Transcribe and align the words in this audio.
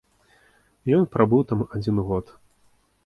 Ён 0.99 1.05
прабыў 1.15 1.41
там 1.53 1.59
адзін 1.81 2.03
год. 2.09 2.25